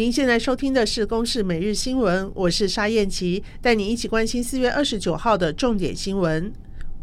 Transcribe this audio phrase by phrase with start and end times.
[0.00, 6.50] 您现在收听的是《公视每日新闻》，我是沙燕琪，带你一起关心四月二十九号的重点新闻。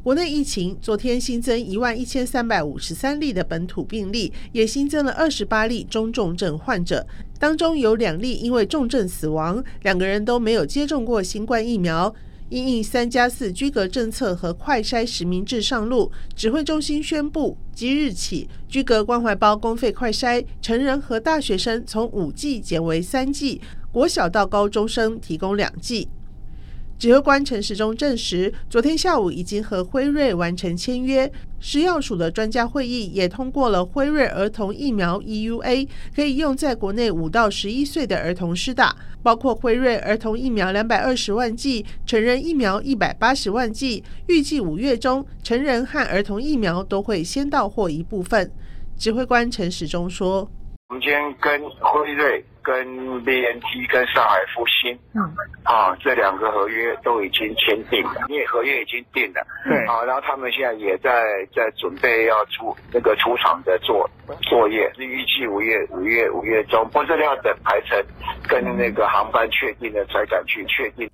[0.02, 7.06] 国内疫情昨天新增一万一千三百五十三例的本土病例，也新增了二十八例中重症患者，
[7.38, 12.12] 当中有两例因为重症死亡，两个人都没有接种过新冠疫苗。
[12.50, 26.08] 因应三加四居隔政策和快筛实名制上路，指挥中心宣布，即日起居隔关怀包公费快筛，成人和大学生从五剂减为三剂，国小到高中生提供两剂。
[27.00, 31.32] 指挥官陈时中证实，昨天下午已经和辉瑞完成签约。
[31.60, 44.04] 食药署的专家会议也通过了辉瑞儿童疫苗 EUA，可以用在国内五到十一岁的儿童施打，包括辉瑞儿童疫苗两百二十万剂，成人疫苗一百八十万剂。
[44.26, 48.52] 预计五月中，成人和儿童疫苗都会先到货一部分。
[48.98, 50.50] 指挥官陈时中说。
[50.90, 52.88] 我们今天跟辉瑞、跟
[53.26, 55.22] BNT、跟上海复星，嗯，
[55.64, 64.10] 啊，这两个合约都已经签订了，因为合约已经定了，对，啊，然后他们现在也在在准备要出那个出厂的作
[64.44, 68.02] 作业，是预计五月五月五月中，不是要等排程
[68.48, 71.10] 跟那个航班确定了才敢去确定。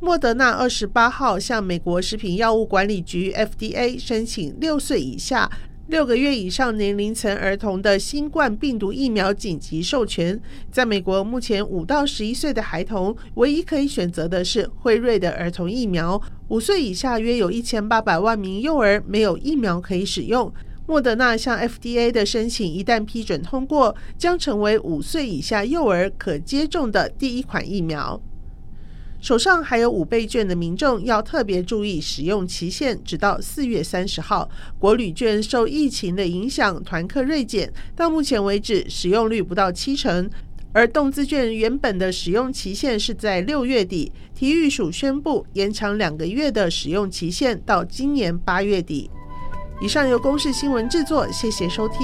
[0.00, 5.50] 莫德纳二十八号向美国食品药物管理局 FDA 申请六岁以下。
[5.92, 10.40] 六个月以上年龄层儿童的新冠病毒疫苗紧急授权，
[10.70, 16.18] 在美国目前五到十一岁的孩童唯一可以选择的是辉瑞的儿童疫苗。
[16.48, 20.50] 五岁以下约有一千八百万名幼儿没有疫苗可以使用。
[20.86, 28.18] 莫德纳向 FDA 的申请一旦批准通过，将成为五岁以下幼儿可接种的第一款疫苗。
[29.22, 34.50] 手上还有五倍券的民众要特别注意使用期限，直到四月三十号。
[34.80, 40.28] 国旅券受疫情的影响，团客锐减，到目前为止使用率不到七成。
[40.72, 49.08] 而动资券原本的使用期限是在六月底，体育署宣布延长两个月的使用期限到今年八月底。
[49.80, 51.98] 以上由公视新闻制作，谢谢收听。